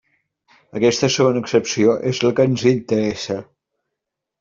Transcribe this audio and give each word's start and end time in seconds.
Aquesta 0.79 1.09
segona 1.17 1.45
accepció 1.47 1.95
és 2.15 2.25
la 2.27 2.35
que 2.41 2.49
ens 2.51 2.67
interessa. 2.77 3.43